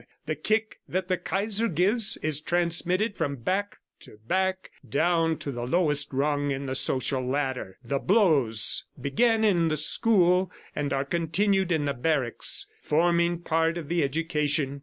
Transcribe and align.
The 0.25 0.33
kick 0.35 0.79
that 0.89 1.09
the 1.09 1.17
Kaiser 1.19 1.67
gives 1.67 2.17
is 2.23 2.41
transmitted 2.41 3.15
from 3.15 3.35
back 3.35 3.77
to 3.99 4.17
back 4.27 4.71
down 4.89 5.37
to 5.37 5.51
the 5.51 5.67
lowest 5.67 6.11
rung 6.11 6.51
of 6.51 6.65
the 6.65 6.73
social 6.73 7.23
ladder. 7.23 7.77
The 7.83 7.99
blows 7.99 8.85
begin 8.99 9.43
in 9.43 9.67
the 9.67 9.77
school 9.77 10.51
and 10.75 10.91
are 10.91 11.05
continued 11.05 11.71
in 11.71 11.85
the 11.85 11.93
barracks, 11.93 12.65
forming 12.79 13.41
part 13.43 13.77
of 13.77 13.89
the 13.89 14.03
education. 14.03 14.79